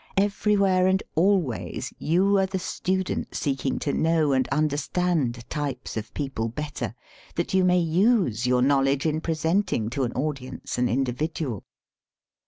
[0.17, 6.11] Everywhere and al ways you are the student seeking to know and understand types of
[6.15, 6.95] people better,
[7.35, 11.65] that you may use your knowledge in presenting to an audience an individual.